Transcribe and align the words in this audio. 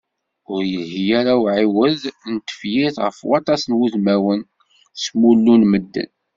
Ur 0.53 0.61
yelhi 0.71 1.05
ara 1.19 1.33
uɛiwed 1.41 2.01
n 2.33 2.35
tefyirt 2.47 2.95
ɣef 3.03 3.17
waṭas 3.29 3.61
n 3.65 3.77
wudmawen, 3.77 4.41
ttmullun 4.95 5.61
medden. 5.71 6.09